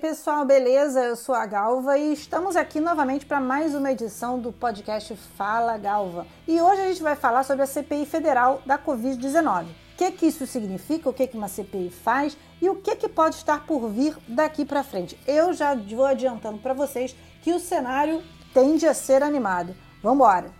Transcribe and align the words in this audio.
pessoal, 0.00 0.46
beleza? 0.46 1.04
Eu 1.04 1.14
sou 1.14 1.34
a 1.34 1.44
Galva 1.44 1.98
e 1.98 2.14
estamos 2.14 2.56
aqui 2.56 2.80
novamente 2.80 3.26
para 3.26 3.38
mais 3.38 3.74
uma 3.74 3.92
edição 3.92 4.38
do 4.38 4.50
podcast 4.50 5.14
Fala 5.36 5.76
Galva. 5.76 6.26
E 6.48 6.58
hoje 6.58 6.80
a 6.80 6.88
gente 6.88 7.02
vai 7.02 7.14
falar 7.14 7.44
sobre 7.44 7.64
a 7.64 7.66
CPI 7.66 8.06
Federal 8.06 8.62
da 8.64 8.78
Covid-19. 8.78 9.64
O 9.64 9.66
que, 9.98 10.10
que 10.12 10.26
isso 10.26 10.46
significa, 10.46 11.10
o 11.10 11.12
que, 11.12 11.26
que 11.26 11.36
uma 11.36 11.48
CPI 11.48 11.90
faz 11.90 12.34
e 12.62 12.70
o 12.70 12.76
que, 12.76 12.96
que 12.96 13.10
pode 13.10 13.34
estar 13.34 13.66
por 13.66 13.90
vir 13.90 14.16
daqui 14.26 14.64
para 14.64 14.82
frente. 14.82 15.18
Eu 15.26 15.52
já 15.52 15.74
vou 15.74 16.06
adiantando 16.06 16.56
para 16.56 16.72
vocês 16.72 17.14
que 17.42 17.52
o 17.52 17.60
cenário 17.60 18.22
tende 18.54 18.86
a 18.86 18.94
ser 18.94 19.22
animado. 19.22 19.76
Vamos 20.02 20.16
embora! 20.16 20.59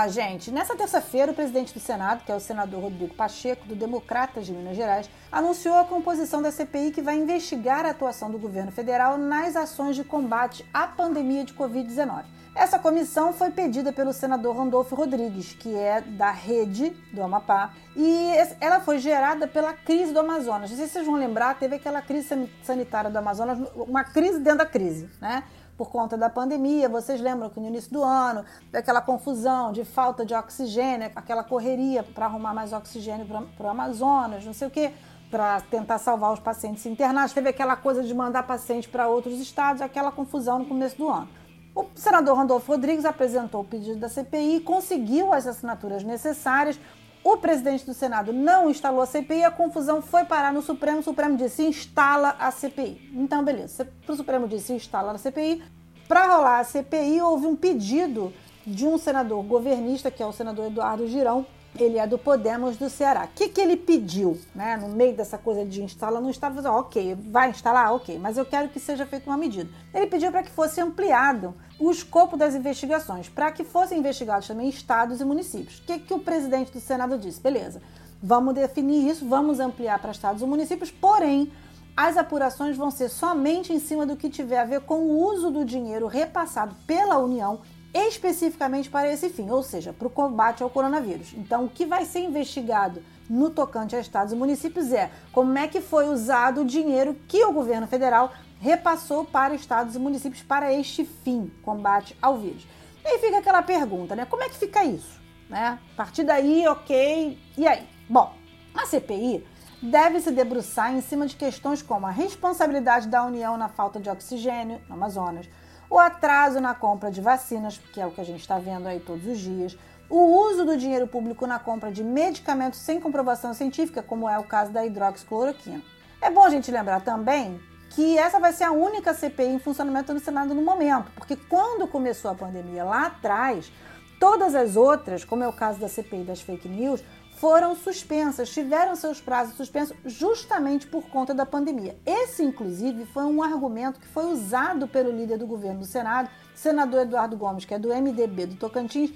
Lá, 0.00 0.08
gente. 0.08 0.50
Nessa 0.50 0.74
terça-feira, 0.74 1.32
o 1.32 1.34
presidente 1.34 1.74
do 1.74 1.80
Senado, 1.80 2.24
que 2.24 2.32
é 2.32 2.34
o 2.34 2.40
senador 2.40 2.82
Rodrigo 2.84 3.14
Pacheco, 3.14 3.66
do 3.66 3.74
Democratas 3.74 4.46
de 4.46 4.52
Minas 4.52 4.76
Gerais, 4.76 5.10
anunciou 5.30 5.76
a 5.76 5.84
composição 5.84 6.40
da 6.40 6.50
CPI 6.50 6.90
que 6.90 7.02
vai 7.02 7.16
investigar 7.16 7.84
a 7.84 7.90
atuação 7.90 8.30
do 8.30 8.38
governo 8.38 8.72
federal 8.72 9.18
nas 9.18 9.56
ações 9.56 9.96
de 9.96 10.04
combate 10.04 10.64
à 10.72 10.86
pandemia 10.86 11.44
de 11.44 11.52
Covid-19. 11.52 12.24
Essa 12.54 12.78
comissão 12.78 13.32
foi 13.32 13.50
pedida 13.50 13.92
pelo 13.92 14.12
senador 14.12 14.56
Randolfo 14.56 14.94
Rodrigues, 14.94 15.52
que 15.52 15.74
é 15.74 16.00
da 16.00 16.30
rede 16.30 16.90
do 17.12 17.22
Amapá, 17.22 17.72
e 17.94 18.32
ela 18.60 18.80
foi 18.80 18.98
gerada 18.98 19.46
pela 19.46 19.72
crise 19.72 20.12
do 20.12 20.18
Amazonas. 20.18 20.70
Não 20.70 20.76
sei 20.76 20.86
se 20.86 20.94
vocês 20.94 21.06
vão 21.06 21.14
lembrar, 21.14 21.58
teve 21.58 21.76
aquela 21.76 22.02
crise 22.02 22.48
sanitária 22.62 23.10
do 23.10 23.16
Amazonas, 23.16 23.58
uma 23.74 24.02
crise 24.02 24.40
dentro 24.40 24.58
da 24.58 24.66
crise, 24.66 25.08
né? 25.20 25.44
Por 25.80 25.88
conta 25.88 26.14
da 26.14 26.28
pandemia. 26.28 26.90
Vocês 26.90 27.22
lembram 27.22 27.48
que 27.48 27.58
no 27.58 27.66
início 27.66 27.90
do 27.90 28.04
ano, 28.04 28.44
daquela 28.70 29.00
confusão 29.00 29.72
de 29.72 29.82
falta 29.82 30.26
de 30.26 30.34
oxigênio, 30.34 31.10
aquela 31.16 31.42
correria 31.42 32.02
para 32.02 32.26
arrumar 32.26 32.52
mais 32.52 32.74
oxigênio 32.74 33.24
para 33.56 33.66
o 33.66 33.70
Amazonas, 33.70 34.44
não 34.44 34.52
sei 34.52 34.68
o 34.68 34.70
quê, 34.70 34.92
para 35.30 35.58
tentar 35.62 35.96
salvar 35.96 36.34
os 36.34 36.38
pacientes 36.38 36.84
internados. 36.84 37.32
Teve 37.32 37.48
aquela 37.48 37.76
coisa 37.76 38.02
de 38.02 38.12
mandar 38.12 38.42
pacientes 38.42 38.90
para 38.90 39.08
outros 39.08 39.40
estados, 39.40 39.80
aquela 39.80 40.12
confusão 40.12 40.58
no 40.58 40.66
começo 40.66 40.98
do 40.98 41.08
ano. 41.08 41.30
O 41.74 41.86
senador 41.94 42.36
Randolfo 42.36 42.72
Rodrigues 42.72 43.06
apresentou 43.06 43.62
o 43.62 43.64
pedido 43.64 43.98
da 43.98 44.10
CPI, 44.10 44.60
conseguiu 44.60 45.32
as 45.32 45.46
assinaturas 45.46 46.04
necessárias. 46.04 46.78
O 47.22 47.36
presidente 47.36 47.84
do 47.84 47.92
Senado 47.92 48.32
não 48.32 48.70
instalou 48.70 49.02
a 49.02 49.06
CPI, 49.06 49.44
a 49.44 49.50
confusão 49.50 50.00
foi 50.00 50.24
parar 50.24 50.52
no 50.52 50.62
Supremo. 50.62 51.00
O 51.00 51.02
Supremo 51.02 51.36
disse: 51.36 51.62
instala 51.62 52.34
a 52.38 52.50
CPI. 52.50 53.10
Então, 53.14 53.44
beleza. 53.44 53.88
O 54.08 54.14
Supremo 54.14 54.48
disse: 54.48 54.72
instala 54.72 55.12
a 55.12 55.18
CPI. 55.18 55.62
Para 56.08 56.34
rolar 56.34 56.60
a 56.60 56.64
CPI, 56.64 57.20
houve 57.20 57.46
um 57.46 57.54
pedido 57.54 58.32
de 58.66 58.86
um 58.86 58.98
senador 58.98 59.42
governista, 59.44 60.10
que 60.10 60.22
é 60.22 60.26
o 60.26 60.32
senador 60.32 60.66
Eduardo 60.66 61.06
Girão, 61.06 61.46
ele 61.78 61.98
é 61.98 62.06
do 62.06 62.18
Podemos 62.18 62.76
do 62.76 62.90
Ceará. 62.90 63.24
O 63.24 63.28
que, 63.28 63.48
que 63.48 63.60
ele 63.60 63.76
pediu, 63.76 64.38
né? 64.54 64.76
No 64.76 64.88
meio 64.88 65.14
dessa 65.14 65.38
coisa 65.38 65.64
de 65.64 65.82
instalar, 65.82 66.20
não 66.20 66.30
estava 66.30 66.56
dizendo, 66.56 66.74
ok, 66.74 67.14
vai 67.30 67.50
instalar, 67.50 67.94
ok, 67.94 68.18
mas 68.18 68.36
eu 68.36 68.44
quero 68.44 68.68
que 68.68 68.80
seja 68.80 69.06
feita 69.06 69.30
uma 69.30 69.36
medida. 69.36 69.70
Ele 69.94 70.06
pediu 70.06 70.30
para 70.30 70.42
que 70.42 70.50
fosse 70.50 70.80
ampliado 70.80 71.54
o 71.78 71.90
escopo 71.90 72.36
das 72.36 72.54
investigações, 72.54 73.28
para 73.28 73.50
que 73.52 73.64
fossem 73.64 73.98
investigados 73.98 74.48
também 74.48 74.68
estados 74.68 75.20
e 75.20 75.24
municípios. 75.24 75.78
O 75.78 75.82
que, 75.82 75.98
que 75.98 76.14
o 76.14 76.18
presidente 76.18 76.72
do 76.72 76.80
Senado 76.80 77.16
disse? 77.16 77.40
Beleza, 77.40 77.80
vamos 78.22 78.54
definir 78.54 79.08
isso, 79.08 79.26
vamos 79.26 79.60
ampliar 79.60 79.98
para 79.98 80.10
estados 80.10 80.42
e 80.42 80.46
municípios, 80.46 80.90
porém 80.90 81.50
as 81.96 82.16
apurações 82.16 82.76
vão 82.76 82.90
ser 82.90 83.08
somente 83.08 83.72
em 83.72 83.78
cima 83.78 84.06
do 84.06 84.16
que 84.16 84.30
tiver 84.30 84.58
a 84.58 84.64
ver 84.64 84.80
com 84.80 85.00
o 85.00 85.32
uso 85.32 85.50
do 85.50 85.64
dinheiro 85.64 86.06
repassado 86.06 86.74
pela 86.86 87.18
União 87.18 87.60
especificamente 87.92 88.88
para 88.88 89.12
esse 89.12 89.28
fim, 89.28 89.50
ou 89.50 89.62
seja, 89.62 89.92
para 89.92 90.06
o 90.06 90.10
combate 90.10 90.62
ao 90.62 90.70
coronavírus. 90.70 91.32
Então, 91.34 91.64
o 91.64 91.68
que 91.68 91.84
vai 91.84 92.04
ser 92.04 92.20
investigado 92.20 93.02
no 93.28 93.50
tocante 93.50 93.94
a 93.94 94.00
estados 94.00 94.32
e 94.32 94.36
municípios 94.36 94.92
é 94.92 95.10
como 95.32 95.56
é 95.58 95.68
que 95.68 95.80
foi 95.80 96.08
usado 96.08 96.62
o 96.62 96.64
dinheiro 96.64 97.16
que 97.28 97.44
o 97.44 97.52
governo 97.52 97.86
federal 97.86 98.32
repassou 98.60 99.24
para 99.24 99.54
estados 99.54 99.94
e 99.94 99.98
municípios 99.98 100.42
para 100.42 100.72
este 100.72 101.04
fim, 101.04 101.50
combate 101.62 102.16
ao 102.20 102.38
vírus. 102.38 102.66
E 103.04 103.08
aí 103.08 103.18
fica 103.18 103.38
aquela 103.38 103.62
pergunta, 103.62 104.14
né? 104.14 104.26
Como 104.26 104.42
é 104.42 104.48
que 104.48 104.56
fica 104.56 104.84
isso? 104.84 105.18
Né? 105.48 105.78
A 105.92 105.96
partir 105.96 106.22
daí, 106.22 106.66
ok, 106.68 107.38
e 107.56 107.66
aí? 107.66 107.88
Bom, 108.08 108.34
a 108.74 108.86
CPI 108.86 109.44
deve 109.82 110.20
se 110.20 110.30
debruçar 110.30 110.94
em 110.94 111.00
cima 111.00 111.26
de 111.26 111.34
questões 111.34 111.80
como 111.80 112.06
a 112.06 112.10
responsabilidade 112.10 113.08
da 113.08 113.24
União 113.24 113.56
na 113.56 113.68
falta 113.68 113.98
de 113.98 114.10
oxigênio 114.10 114.80
no 114.88 114.94
Amazonas, 114.94 115.48
o 115.90 115.98
atraso 115.98 116.60
na 116.60 116.72
compra 116.72 117.10
de 117.10 117.20
vacinas, 117.20 117.78
que 117.92 118.00
é 118.00 118.06
o 118.06 118.12
que 118.12 118.20
a 118.20 118.24
gente 118.24 118.40
está 118.40 118.58
vendo 118.60 118.86
aí 118.86 119.00
todos 119.00 119.26
os 119.26 119.38
dias, 119.38 119.76
o 120.08 120.48
uso 120.48 120.64
do 120.64 120.76
dinheiro 120.76 121.08
público 121.08 121.46
na 121.46 121.58
compra 121.58 121.90
de 121.90 122.04
medicamentos 122.04 122.78
sem 122.78 123.00
comprovação 123.00 123.52
científica, 123.52 124.00
como 124.00 124.28
é 124.28 124.38
o 124.38 124.44
caso 124.44 124.70
da 124.70 124.86
hidroxicloroquina. 124.86 125.82
É 126.22 126.30
bom 126.30 126.44
a 126.44 126.50
gente 126.50 126.70
lembrar 126.70 127.00
também 127.00 127.60
que 127.90 128.16
essa 128.16 128.38
vai 128.38 128.52
ser 128.52 128.64
a 128.64 128.70
única 128.70 129.12
CPI 129.12 129.48
em 129.48 129.58
funcionamento 129.58 130.14
no 130.14 130.20
Senado 130.20 130.54
no 130.54 130.62
momento, 130.62 131.10
porque 131.16 131.34
quando 131.34 131.88
começou 131.88 132.30
a 132.30 132.34
pandemia 132.36 132.84
lá 132.84 133.06
atrás, 133.06 133.72
todas 134.20 134.54
as 134.54 134.76
outras, 134.76 135.24
como 135.24 135.42
é 135.42 135.48
o 135.48 135.52
caso 135.52 135.80
da 135.80 135.88
CPI 135.88 136.22
das 136.22 136.40
fake 136.40 136.68
news, 136.68 137.02
foram 137.40 137.74
suspensas, 137.74 138.50
tiveram 138.50 138.94
seus 138.94 139.18
prazos 139.18 139.54
suspensos 139.54 139.96
justamente 140.04 140.86
por 140.86 141.08
conta 141.08 141.32
da 141.32 141.46
pandemia. 141.46 141.98
Esse, 142.04 142.42
inclusive, 142.42 143.06
foi 143.06 143.24
um 143.24 143.42
argumento 143.42 143.98
que 143.98 144.06
foi 144.06 144.26
usado 144.26 144.86
pelo 144.86 145.10
líder 145.10 145.38
do 145.38 145.46
governo 145.46 145.80
do 145.80 145.86
Senado, 145.86 146.28
senador 146.54 147.00
Eduardo 147.00 147.38
Gomes, 147.38 147.64
que 147.64 147.72
é 147.72 147.78
do 147.78 147.88
MDB 147.88 148.44
do 148.44 148.56
Tocantins, 148.56 149.14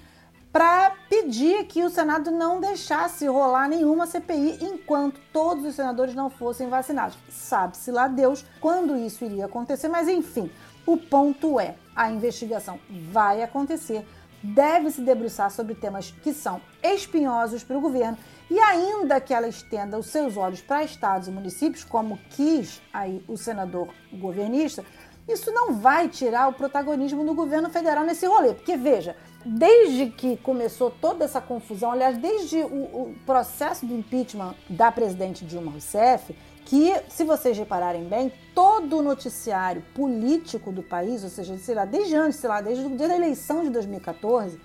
para 0.51 0.93
pedir 1.11 1.67
que 1.67 1.83
o 1.83 1.91
Senado 1.91 2.31
não 2.31 2.63
deixasse 2.63 3.27
rolar 3.27 3.69
nenhuma 3.69 4.07
CPI 4.07 4.59
enquanto 4.63 5.21
todos 5.31 5.67
os 5.67 5.75
senadores 5.75 6.15
não 6.15 6.31
fossem 6.31 6.71
vacinados. 6.71 7.19
Sabe-se 7.29 7.91
lá 7.91 8.09
Deus 8.09 8.43
quando 8.59 8.97
isso 8.97 9.23
iria 9.23 9.45
acontecer, 9.45 9.89
mas 9.89 10.09
enfim, 10.09 10.51
o 10.87 10.97
ponto 10.97 11.61
é: 11.61 11.75
a 11.95 12.11
investigação 12.11 12.79
vai 13.11 13.43
acontecer 13.43 14.07
deve 14.45 14.91
se 14.91 15.01
debruçar 15.01 15.51
sobre 15.51 15.75
temas 15.75 16.11
que 16.11 16.35
são 16.35 16.61
espinhosos 16.83 17.65
para 17.65 17.79
o 17.79 17.81
governo 17.81 18.19
e 18.51 18.59
ainda 18.59 19.21
que 19.21 19.33
ela 19.33 19.49
estenda 19.49 19.99
os 19.99 20.07
seus 20.07 20.37
olhos 20.37 20.61
para 20.61 20.85
estados 20.85 21.29
e 21.29 21.31
municípios, 21.31 21.83
como 21.83 22.19
quis 22.31 22.83
aí 22.93 23.25
o 23.27 23.39
senador 23.39 23.89
governista, 24.13 24.85
isso 25.27 25.51
não 25.51 25.75
vai 25.75 26.09
tirar 26.09 26.49
o 26.49 26.53
protagonismo 26.53 27.25
do 27.25 27.33
governo 27.33 27.71
federal 27.71 28.05
nesse 28.05 28.27
rolê. 28.27 28.53
Porque, 28.53 28.77
veja, 28.77 29.17
desde 29.43 30.11
que 30.11 30.37
começou 30.37 30.91
toda 30.91 31.25
essa 31.25 31.41
confusão, 31.41 31.93
aliás, 31.93 32.19
desde 32.19 32.59
o, 32.59 32.67
o 32.67 33.15
processo 33.25 33.87
do 33.87 33.95
impeachment 33.95 34.55
da 34.69 34.93
presidente 34.93 35.43
Dilma 35.47 35.73
Rousseff, 35.73 36.37
que, 36.65 36.95
se 37.09 37.25
vocês 37.25 37.57
repararem 37.57 38.05
bem, 38.05 38.33
todo 38.55 38.99
o 38.99 39.03
noticiário 39.03 39.83
político 39.95 40.73
do 40.73 40.83
país, 40.83 41.23
ou 41.23 41.31
seja, 41.31 41.57
sei 41.59 41.75
lá, 41.75 41.85
desde 41.85 42.15
antes, 42.15 42.39
sei 42.39 42.49
lá, 42.49 42.61
desde, 42.61 42.89
desde 42.89 43.13
a 43.13 43.17
eleição 43.17 43.63
de 43.63 43.71
2014, 43.71 44.59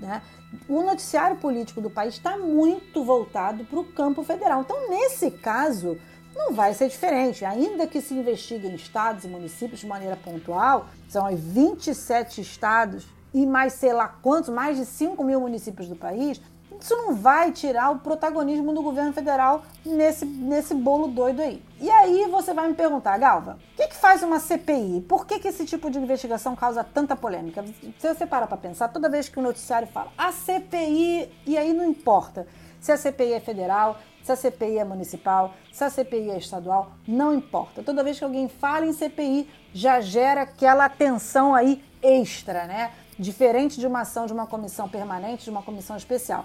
né, 0.00 0.22
o 0.68 0.82
noticiário 0.82 1.36
político 1.36 1.80
do 1.80 1.90
país 1.90 2.14
está 2.14 2.36
muito 2.36 3.04
voltado 3.04 3.64
para 3.64 3.78
o 3.78 3.84
campo 3.84 4.22
federal. 4.22 4.62
Então, 4.62 4.88
nesse 4.88 5.30
caso, 5.30 5.98
não 6.34 6.52
vai 6.52 6.74
ser 6.74 6.88
diferente. 6.88 7.44
Ainda 7.44 7.86
que 7.86 8.00
se 8.00 8.14
investigue 8.14 8.68
em 8.68 8.74
estados 8.74 9.24
e 9.24 9.28
municípios 9.28 9.80
de 9.80 9.86
maneira 9.86 10.16
pontual, 10.16 10.86
são 11.08 11.26
27 11.34 12.40
estados 12.40 13.06
e 13.32 13.44
mais 13.46 13.74
sei 13.74 13.92
lá 13.92 14.08
quantos, 14.08 14.48
mais 14.48 14.76
de 14.76 14.84
5 14.84 15.22
mil 15.24 15.40
municípios 15.40 15.88
do 15.88 15.96
país, 15.96 16.40
isso 16.80 16.96
não 16.96 17.14
vai 17.14 17.52
tirar 17.52 17.90
o 17.90 17.98
protagonismo 17.98 18.72
do 18.72 18.82
governo 18.82 19.12
federal 19.12 19.62
nesse, 19.84 20.24
nesse 20.24 20.74
bolo 20.74 21.08
doido 21.08 21.40
aí. 21.42 21.62
E 21.80 21.90
aí 21.90 22.26
você 22.30 22.54
vai 22.54 22.68
me 22.68 22.74
perguntar, 22.74 23.18
Galva, 23.18 23.58
o 23.72 23.76
que, 23.76 23.88
que 23.88 23.96
faz 23.96 24.22
uma 24.22 24.38
CPI? 24.38 25.04
Por 25.08 25.26
que, 25.26 25.38
que 25.38 25.48
esse 25.48 25.64
tipo 25.64 25.90
de 25.90 25.98
investigação 25.98 26.54
causa 26.56 26.82
tanta 26.84 27.14
polêmica? 27.14 27.64
Se 27.98 28.14
você 28.14 28.26
parar 28.26 28.46
para 28.46 28.56
pensar, 28.56 28.88
toda 28.88 29.08
vez 29.08 29.28
que 29.28 29.38
o 29.38 29.42
noticiário 29.42 29.88
fala 29.88 30.10
a 30.16 30.32
CPI, 30.32 31.30
e 31.46 31.56
aí 31.58 31.72
não 31.72 31.84
importa 31.84 32.46
se 32.80 32.92
a 32.92 32.96
CPI 32.96 33.32
é 33.32 33.40
federal, 33.40 33.98
se 34.22 34.32
a 34.32 34.36
CPI 34.36 34.78
é 34.78 34.84
municipal, 34.84 35.54
se 35.72 35.84
a 35.84 35.90
CPI 35.90 36.30
é 36.30 36.38
estadual, 36.38 36.92
não 37.06 37.34
importa. 37.34 37.82
Toda 37.82 38.02
vez 38.02 38.18
que 38.18 38.24
alguém 38.24 38.48
fala 38.48 38.86
em 38.86 38.92
CPI, 38.92 39.48
já 39.72 40.00
gera 40.00 40.42
aquela 40.42 40.88
tensão 40.88 41.54
aí 41.54 41.82
extra, 42.02 42.66
né? 42.66 42.92
Diferente 43.18 43.80
de 43.80 43.86
uma 43.86 44.00
ação 44.00 44.26
de 44.26 44.32
uma 44.32 44.46
comissão 44.46 44.88
permanente, 44.88 45.44
de 45.44 45.50
uma 45.50 45.62
comissão 45.62 45.96
especial 45.96 46.44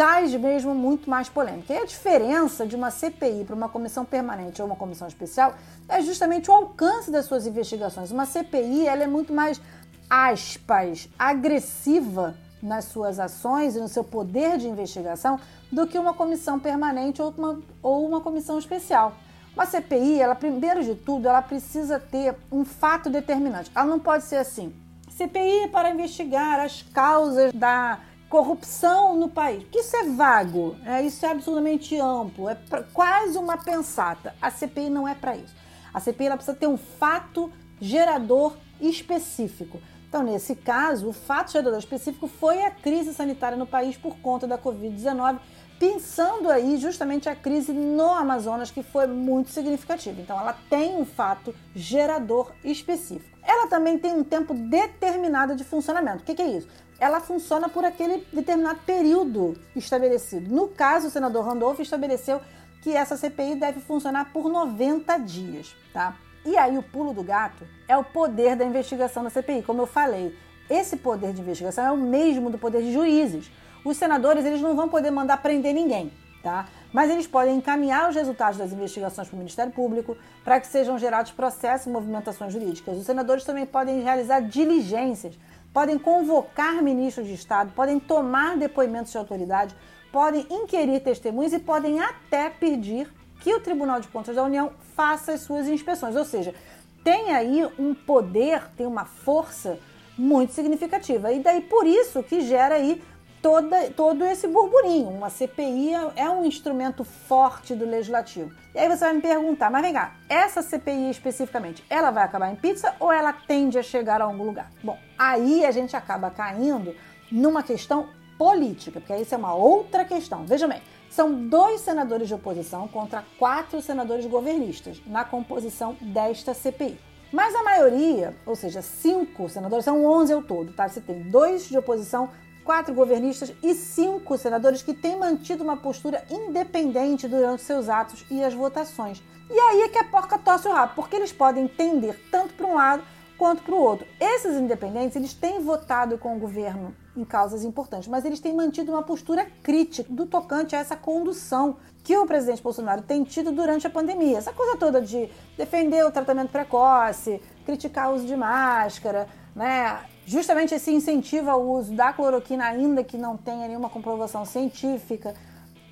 traz 0.00 0.34
mesmo 0.34 0.74
muito 0.74 1.10
mais 1.10 1.28
polêmica. 1.28 1.74
E 1.74 1.76
a 1.76 1.84
diferença 1.84 2.66
de 2.66 2.74
uma 2.74 2.90
CPI 2.90 3.44
para 3.44 3.54
uma 3.54 3.68
comissão 3.68 4.02
permanente 4.02 4.62
ou 4.62 4.66
uma 4.66 4.74
comissão 4.74 5.06
especial 5.06 5.54
é 5.86 6.00
justamente 6.00 6.50
o 6.50 6.54
alcance 6.54 7.10
das 7.10 7.26
suas 7.26 7.46
investigações. 7.46 8.10
Uma 8.10 8.24
CPI 8.24 8.88
ela 8.88 9.02
é 9.02 9.06
muito 9.06 9.30
mais, 9.30 9.60
aspas, 10.08 11.06
agressiva 11.18 12.34
nas 12.62 12.86
suas 12.86 13.20
ações 13.20 13.76
e 13.76 13.78
no 13.78 13.88
seu 13.88 14.02
poder 14.02 14.56
de 14.56 14.66
investigação 14.68 15.38
do 15.70 15.86
que 15.86 15.98
uma 15.98 16.14
comissão 16.14 16.58
permanente 16.58 17.20
ou 17.20 17.34
uma, 17.36 17.60
ou 17.82 18.08
uma 18.08 18.22
comissão 18.22 18.58
especial. 18.58 19.12
Uma 19.54 19.66
CPI, 19.66 20.18
ela 20.18 20.34
primeiro 20.34 20.82
de 20.82 20.94
tudo, 20.94 21.28
ela 21.28 21.42
precisa 21.42 22.00
ter 22.00 22.34
um 22.50 22.64
fato 22.64 23.10
determinante. 23.10 23.70
Ela 23.74 23.84
não 23.84 23.98
pode 23.98 24.24
ser 24.24 24.36
assim. 24.36 24.72
CPI 25.10 25.68
para 25.70 25.90
investigar 25.90 26.58
as 26.58 26.80
causas 26.80 27.52
da 27.52 27.98
corrupção 28.30 29.16
no 29.16 29.28
país. 29.28 29.64
Porque 29.64 29.80
isso 29.80 29.94
é 29.96 30.04
vago, 30.04 30.76
é, 30.86 31.02
isso 31.02 31.26
é 31.26 31.30
absolutamente 31.30 31.98
amplo, 31.98 32.48
é 32.48 32.54
pra, 32.54 32.84
quase 32.84 33.36
uma 33.36 33.58
pensata. 33.58 34.34
A 34.40 34.50
CPI 34.50 34.88
não 34.88 35.06
é 35.06 35.14
para 35.14 35.36
isso. 35.36 35.54
A 35.92 35.98
CPI 35.98 36.26
ela 36.26 36.36
precisa 36.36 36.56
ter 36.56 36.68
um 36.68 36.78
fato 36.78 37.52
gerador 37.80 38.56
específico. 38.80 39.80
Então, 40.08 40.22
nesse 40.22 40.54
caso, 40.54 41.08
o 41.08 41.12
fato 41.12 41.52
gerador 41.52 41.78
específico 41.78 42.28
foi 42.28 42.64
a 42.64 42.70
crise 42.70 43.12
sanitária 43.12 43.58
no 43.58 43.66
país 43.66 43.96
por 43.96 44.16
conta 44.18 44.46
da 44.46 44.56
Covid-19, 44.56 45.38
pensando 45.78 46.50
aí 46.50 46.76
justamente 46.76 47.28
a 47.28 47.34
crise 47.34 47.72
no 47.72 48.12
Amazonas, 48.12 48.70
que 48.70 48.82
foi 48.82 49.06
muito 49.06 49.50
significativa. 49.50 50.20
Então, 50.20 50.38
ela 50.38 50.56
tem 50.68 50.96
um 50.96 51.04
fato 51.04 51.54
gerador 51.74 52.52
específico. 52.64 53.38
Ela 53.42 53.66
também 53.66 53.98
tem 53.98 54.12
um 54.12 54.22
tempo 54.22 54.52
determinado 54.54 55.56
de 55.56 55.64
funcionamento. 55.64 56.22
O 56.22 56.24
que, 56.24 56.34
que 56.34 56.42
é 56.42 56.56
isso? 56.56 56.68
Ela 57.00 57.18
funciona 57.18 57.68
por 57.68 57.84
aquele 57.84 58.26
determinado 58.30 58.80
período 58.84 59.56
estabelecido. 59.74 60.54
No 60.54 60.68
caso, 60.68 61.08
o 61.08 61.10
senador 61.10 61.46
Randolph 61.46 61.80
estabeleceu 61.80 62.40
que 62.82 62.94
essa 62.94 63.16
CPI 63.16 63.56
deve 63.56 63.80
funcionar 63.80 64.32
por 64.32 64.50
90 64.50 65.18
dias, 65.18 65.74
tá? 65.92 66.14
E 66.44 66.56
aí 66.56 66.76
o 66.76 66.82
pulo 66.82 67.12
do 67.12 67.22
gato 67.22 67.66
é 67.88 67.96
o 67.96 68.04
poder 68.04 68.54
da 68.54 68.64
investigação 68.64 69.22
da 69.22 69.30
CPI. 69.30 69.62
Como 69.62 69.82
eu 69.82 69.86
falei, 69.86 70.36
esse 70.68 70.96
poder 70.96 71.32
de 71.32 71.40
investigação 71.40 71.84
é 71.84 71.90
o 71.90 71.96
mesmo 71.96 72.50
do 72.50 72.58
poder 72.58 72.82
de 72.82 72.92
juízes. 72.92 73.50
Os 73.84 73.96
senadores, 73.96 74.44
eles 74.44 74.60
não 74.60 74.76
vão 74.76 74.88
poder 74.88 75.10
mandar 75.10 75.38
prender 75.38 75.74
ninguém, 75.74 76.12
tá? 76.42 76.68
Mas 76.92 77.10
eles 77.10 77.26
podem 77.26 77.56
encaminhar 77.56 78.08
os 78.08 78.14
resultados 78.14 78.58
das 78.58 78.72
investigações 78.72 79.28
para 79.28 79.34
o 79.34 79.38
Ministério 79.38 79.72
Público 79.72 80.16
para 80.44 80.60
que 80.60 80.66
sejam 80.66 80.98
gerados 80.98 81.32
processos 81.32 81.86
e 81.86 81.90
movimentações 81.90 82.52
jurídicas. 82.52 82.98
Os 82.98 83.06
senadores 83.06 83.44
também 83.44 83.64
podem 83.64 84.02
realizar 84.02 84.40
diligências 84.40 85.38
podem 85.72 85.98
convocar 85.98 86.82
ministros 86.82 87.26
de 87.26 87.34
Estado, 87.34 87.72
podem 87.74 88.00
tomar 88.00 88.56
depoimentos 88.56 89.12
de 89.12 89.18
autoridade, 89.18 89.74
podem 90.12 90.46
inquirir 90.50 91.00
testemunhas 91.00 91.52
e 91.52 91.58
podem 91.58 92.00
até 92.00 92.50
pedir 92.50 93.12
que 93.40 93.54
o 93.54 93.60
Tribunal 93.60 94.00
de 94.00 94.08
Contas 94.08 94.36
da 94.36 94.42
União 94.42 94.72
faça 94.94 95.32
as 95.32 95.40
suas 95.40 95.66
inspeções. 95.68 96.16
Ou 96.16 96.24
seja, 96.24 96.54
tem 97.02 97.32
aí 97.32 97.66
um 97.78 97.94
poder, 97.94 98.68
tem 98.76 98.86
uma 98.86 99.04
força 99.04 99.78
muito 100.18 100.52
significativa. 100.52 101.32
E 101.32 101.40
daí 101.40 101.62
por 101.62 101.86
isso 101.86 102.22
que 102.22 102.42
gera 102.42 102.74
aí 102.74 103.02
toda, 103.42 103.90
todo 103.90 104.24
esse 104.24 104.46
burburinho. 104.46 105.08
Uma 105.08 105.30
CPI 105.30 105.92
é 106.16 106.28
um 106.28 106.44
instrumento 106.44 107.04
forte 107.04 107.74
do 107.74 107.84
legislativo. 107.84 108.52
E 108.74 108.78
aí 108.78 108.88
você 108.88 109.04
vai 109.04 109.14
me 109.14 109.20
perguntar, 109.20 109.70
mas 109.70 109.82
vem 109.82 109.92
cá, 109.92 110.14
essa 110.28 110.62
CPI 110.62 111.10
especificamente, 111.10 111.84
ela 111.88 112.10
vai 112.10 112.24
acabar 112.24 112.50
em 112.50 112.56
pizza 112.56 112.94
ou 113.00 113.12
ela 113.12 113.32
tende 113.32 113.78
a 113.78 113.82
chegar 113.82 114.20
a 114.20 114.24
algum 114.24 114.44
lugar? 114.44 114.70
Bom, 114.82 114.98
aí 115.18 115.64
a 115.64 115.70
gente 115.70 115.96
acaba 115.96 116.30
caindo 116.30 116.94
numa 117.30 117.62
questão 117.62 118.08
política, 118.38 119.00
porque 119.00 119.14
isso 119.16 119.34
é 119.34 119.38
uma 119.38 119.54
outra 119.54 120.04
questão. 120.04 120.46
Veja 120.46 120.66
bem, 120.66 120.80
são 121.10 121.48
dois 121.48 121.80
senadores 121.80 122.28
de 122.28 122.34
oposição 122.34 122.86
contra 122.88 123.24
quatro 123.38 123.82
senadores 123.82 124.26
governistas 124.26 125.02
na 125.06 125.24
composição 125.24 125.96
desta 126.00 126.54
CPI. 126.54 126.98
Mas 127.32 127.54
a 127.54 127.62
maioria, 127.62 128.34
ou 128.44 128.56
seja, 128.56 128.82
cinco 128.82 129.48
senadores, 129.48 129.84
são 129.84 130.04
11 130.04 130.32
ao 130.32 130.42
todo, 130.42 130.72
tá? 130.72 130.88
Você 130.88 131.00
tem 131.00 131.22
dois 131.22 131.68
de 131.68 131.78
oposição 131.78 132.30
quatro 132.70 132.94
governistas 132.94 133.52
e 133.64 133.74
cinco 133.74 134.38
senadores 134.38 134.80
que 134.80 134.94
têm 134.94 135.18
mantido 135.18 135.64
uma 135.64 135.76
postura 135.76 136.22
independente 136.30 137.26
durante 137.26 137.62
seus 137.62 137.88
atos 137.88 138.24
e 138.30 138.44
as 138.44 138.54
votações. 138.54 139.20
E 139.50 139.58
aí 139.58 139.80
é 139.80 139.88
que 139.88 139.98
a 139.98 140.04
porca 140.04 140.38
tosse 140.38 140.68
o 140.68 140.72
rabo, 140.72 140.92
porque 140.94 141.16
eles 141.16 141.32
podem 141.32 141.66
tender 141.66 142.16
tanto 142.30 142.54
para 142.54 142.64
um 142.68 142.76
lado 142.76 143.02
quanto 143.36 143.64
para 143.64 143.74
o 143.74 143.80
outro. 143.80 144.06
Esses 144.20 144.54
independentes, 144.56 145.16
eles 145.16 145.34
têm 145.34 145.58
votado 145.58 146.16
com 146.16 146.36
o 146.36 146.38
governo 146.38 146.94
em 147.16 147.24
causas 147.24 147.64
importantes, 147.64 148.06
mas 148.06 148.24
eles 148.24 148.38
têm 148.38 148.54
mantido 148.54 148.92
uma 148.92 149.02
postura 149.02 149.48
crítica 149.64 150.06
do 150.08 150.24
tocante 150.24 150.76
a 150.76 150.78
essa 150.78 150.94
condução 150.94 151.76
que 152.04 152.16
o 152.16 152.24
presidente 152.24 152.62
Bolsonaro 152.62 153.02
tem 153.02 153.24
tido 153.24 153.50
durante 153.50 153.88
a 153.88 153.90
pandemia. 153.90 154.38
Essa 154.38 154.52
coisa 154.52 154.76
toda 154.76 155.02
de 155.02 155.28
defender 155.56 156.06
o 156.06 156.12
tratamento 156.12 156.52
precoce, 156.52 157.42
criticar 157.66 158.12
o 158.12 158.14
uso 158.14 158.26
de 158.26 158.36
máscara, 158.36 159.26
né? 159.56 159.98
Justamente 160.26 160.74
esse 160.74 160.90
incentivo 160.92 161.50
ao 161.50 161.62
uso 161.62 161.92
da 161.92 162.12
cloroquina, 162.12 162.64
ainda 162.64 163.02
que 163.02 163.18
não 163.18 163.36
tenha 163.36 163.66
nenhuma 163.66 163.90
comprovação 163.90 164.44
científica. 164.44 165.34